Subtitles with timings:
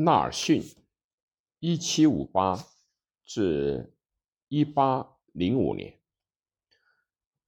[0.00, 0.62] 纳尔逊，
[1.58, 2.56] 一七五八
[3.24, 3.96] 至
[4.46, 5.98] 一八零五年。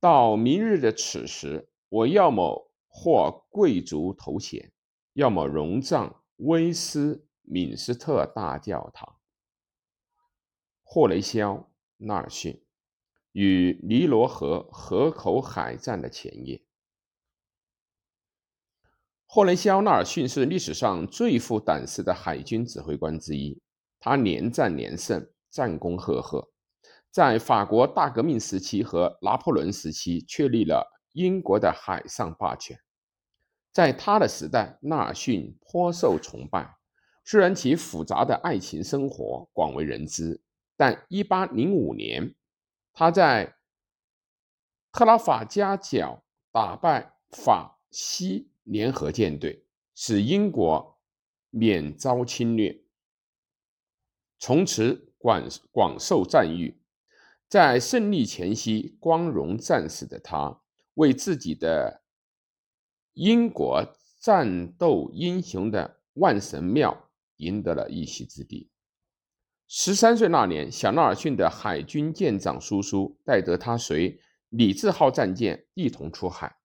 [0.00, 4.72] 到明日的此时，我要么获贵族头衔，
[5.12, 9.20] 要么荣葬威斯敏斯特大教堂。
[10.82, 11.54] 霍雷肖·
[11.98, 12.60] 纳尔逊
[13.30, 16.60] 与尼罗河河口海战的前夜。
[19.32, 23.62] 霍雷肖·纳尔逊是历史上最富胆识的海军指挥官之一，
[24.00, 26.50] 他连战连胜，战功赫赫，
[27.12, 32.76] 在法国大革命时期和拿破仑时期确立了英国的海上霸权。
[33.72, 36.68] 在他的时代，纳尔逊颇受崇拜，
[37.24, 40.42] 虽然其复杂的爱情生活广为人知，
[40.76, 42.34] 但1805年
[42.92, 43.54] 他在
[44.90, 48.49] 特拉法加角打败法西。
[48.64, 49.64] 联合舰队
[49.94, 50.98] 使英国
[51.50, 52.82] 免遭侵略，
[54.38, 56.80] 从此广广受赞誉。
[57.48, 60.60] 在胜利前夕，光荣战死的他，
[60.94, 62.04] 为自己的
[63.14, 63.84] 英国
[64.20, 68.70] 战斗英雄的万神庙赢得了一席之地。
[69.66, 76.59] 十三岁那年，小纳尔逊的海军舰长叔叔带着他随李治号战舰一同出海。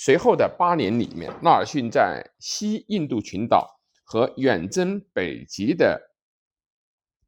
[0.00, 6.14] 随后的八年里面，纳尔逊在西印度群岛和远征北极的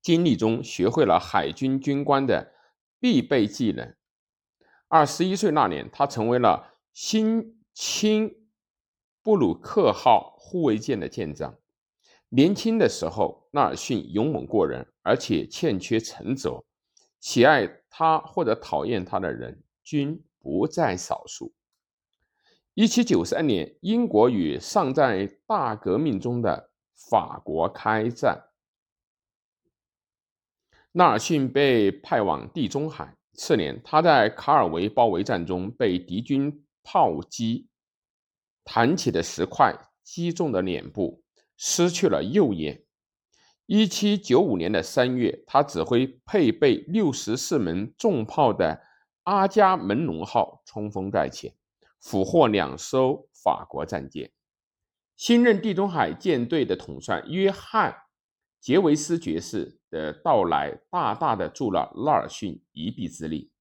[0.00, 2.54] 经历中，学会了海军军官的
[3.00, 3.96] 必备技能。
[4.86, 8.32] 二十一岁那年，他成为了新钦
[9.20, 11.52] 布鲁克号护卫舰的舰长。
[12.28, 16.64] 年轻的时候，纳尔逊勇猛过人，而且欠缺沉着，
[17.18, 21.52] 喜爱他或者讨厌他的人均不在少数。
[22.74, 28.44] 一七九三年，英国与尚在大革命中的法国开战。
[30.92, 33.16] 纳尔逊被派往地中海。
[33.34, 37.68] 次年，他在卡尔维包围战中被敌军炮击
[38.64, 39.74] 弹起的石块
[40.04, 41.24] 击中了脸部，
[41.56, 42.84] 失去了右眼。
[43.66, 48.80] 一七九五年的三月，他指挥配备六十四门重炮的
[49.24, 51.52] 阿伽门农号冲锋在前。
[52.00, 54.32] 俘获两艘法国战舰。
[55.16, 57.92] 新任地中海舰队的统帅约翰·
[58.58, 63.52] 杰维斯爵士的到来，大大的助了纳尔逊一臂之力。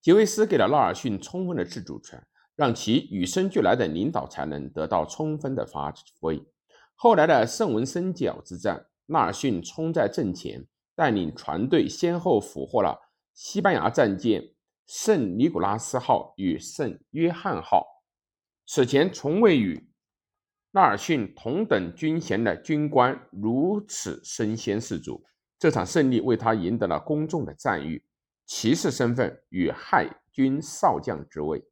[0.00, 2.26] 杰维斯给了纳尔逊充分的自主权，
[2.56, 6.44] 让其与生俱来的领导才能得到充分的发挥。
[6.94, 14.53] 后来的圣文森角之战，纳尔逊冲在阵前，带领船队先后俘获了西班牙战舰。
[14.86, 17.86] 圣尼古拉斯号与圣约翰号，
[18.66, 19.88] 此前从未与
[20.72, 25.24] 纳尔逊同等军衔的军官如此身先士卒。
[25.58, 28.04] 这场胜利为他赢得了公众的赞誉，
[28.44, 31.64] 骑士身份与海军少将之位。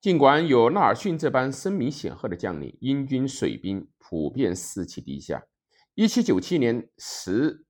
[0.00, 5.46] 尽管有纳尔逊这般声名显赫的将领，英军水兵普遍士气低下。
[5.94, 7.64] 一七九七年十。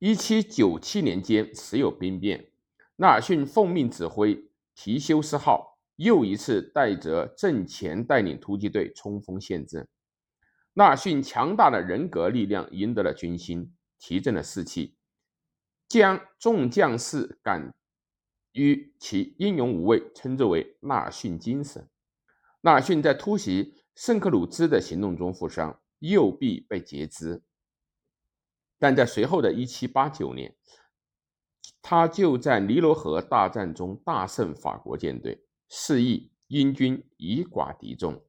[0.00, 2.52] 一七九七年间，时有兵变。
[2.94, 9.88] 纳尔逊奉命指挥提修斯号，又一次带着阵前带领突击队冲锋陷阵。
[10.74, 14.94] 纳尔逊强大的人格力量赢得了军心，提振了士气，
[15.88, 17.74] 将众将士感
[18.52, 21.88] 于其英勇无畏，称之为纳尔逊精神。
[22.60, 27.42] 纳尔逊在突袭圣克鲁兹的行动中负伤，右臂被截肢。
[28.78, 30.56] 但在随后的1789年，
[31.82, 38.22] 他就在尼罗河大战中大胜法国舰队，示意英军以寡敌众，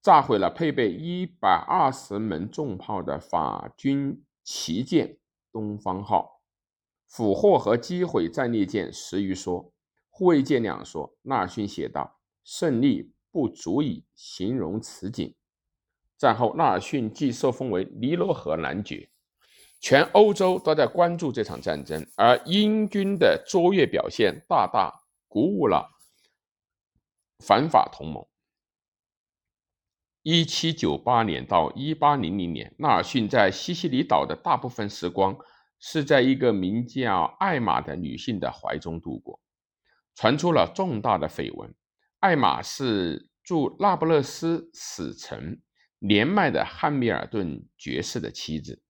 [0.00, 5.18] 炸毁了配备120门重炮的法军旗舰
[5.52, 6.42] “东方号”，
[7.06, 9.72] 俘获和击毁战列舰十余艘，
[10.08, 11.14] 护卫舰两艘。
[11.22, 15.34] 纳尔逊写道：“胜利不足以形容此景。”
[16.16, 19.10] 战后，纳尔逊即受封为尼罗河男爵。
[19.80, 24.92] 全欧洲都在关注这场战争，而英军的卓越表现大大
[25.26, 25.90] 鼓舞了
[27.38, 28.26] 反法同盟。
[30.22, 35.34] 一七九八年到一八零零年，纳尔逊在西西里岛的大部分时光
[35.78, 39.40] 是在一个名叫艾玛的女性的怀中度过。
[40.14, 41.74] 传出了重大的绯闻：
[42.18, 45.62] 艾玛是驻那不勒斯使臣
[45.98, 48.82] 年迈的汉密尔顿爵士的妻子。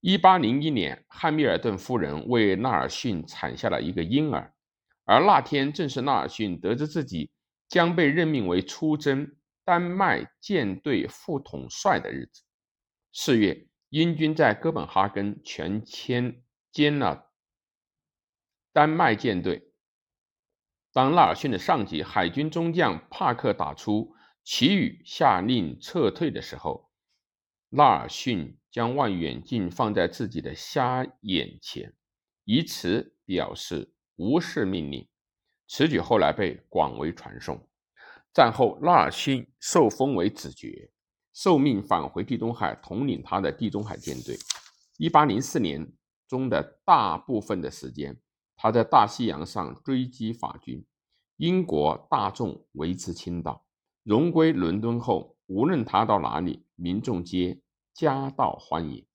[0.00, 4.54] 一八零一年，汉密尔顿夫人为纳尔逊产下了一个婴儿，
[5.04, 7.30] 而那天正是纳尔逊得知自己
[7.68, 12.42] 将被任命为出征丹麦舰队副统帅的日子。
[13.12, 17.32] 四月，英军在哥本哈根全歼歼了
[18.72, 19.72] 丹麦舰队。
[20.92, 24.14] 当纳尔逊的上级海军中将帕克打出
[24.44, 26.85] 旗语下令撤退的时候，
[27.76, 31.94] 纳尔逊将望远镜放在自己的瞎眼前，
[32.46, 35.06] 以此表示无视命令。
[35.68, 37.68] 此举后来被广为传颂。
[38.32, 40.90] 战后，纳尔逊受封为子爵，
[41.34, 44.38] 受命返回地中海，统领他的地中海舰队。
[44.98, 45.92] 1804年
[46.26, 48.18] 中的大部分的时间。
[48.56, 50.82] 他在大西洋上追击法军，
[51.36, 53.66] 英国大众为之倾倒。
[54.02, 57.60] 荣归伦敦后，无论他到哪里，民众皆
[57.96, 59.06] 夹道欢迎。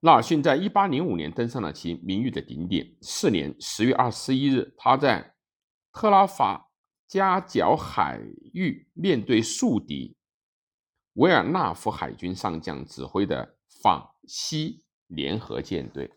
[0.00, 2.96] 纳尔逊在1805年登上了其名誉的顶点。
[3.00, 5.36] 次年十月二十一日，他在
[5.92, 6.72] 特拉法
[7.06, 8.20] 加角海
[8.52, 10.16] 域面对宿敌
[11.12, 16.10] 维尔纳夫海军上将指挥的法西联合舰队。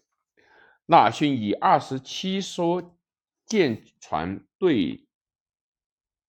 [0.88, 2.98] 纳尔逊以二十七艘
[3.45, 5.07] 舰船对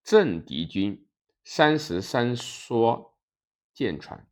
[0.05, 1.09] 阵敌军
[1.45, 3.15] 三十三艘
[3.79, 4.27] 舰船，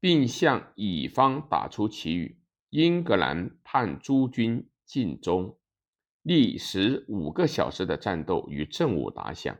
[0.00, 2.40] 并向乙方打出旗语
[2.70, 5.56] ：“英格兰盼诸军尽忠。”
[6.22, 9.56] 历时五个小时的战斗与正午打响。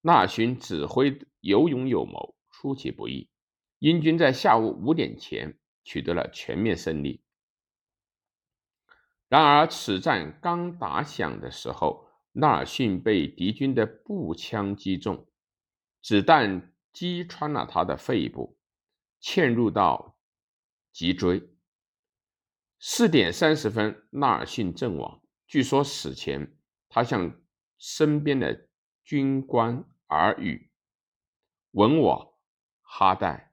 [0.00, 3.30] 纳勋指挥有勇有谋，出其不意。
[3.78, 7.22] 英军在下午五点前取得了全面胜利。
[9.28, 15.28] 然而，此战刚打响的时候，纳尔逊被敌军的步枪击中，
[16.02, 18.58] 子弹击穿了他的肺部，
[19.22, 20.18] 嵌入到
[20.90, 21.48] 脊椎。
[22.80, 25.22] 四点三十分，纳尔逊阵亡。
[25.46, 26.58] 据说死前，
[26.88, 27.40] 他向
[27.78, 28.68] 身边的
[29.04, 30.72] 军官耳语
[31.70, 32.40] ：“吻我，
[32.82, 33.47] 哈代。”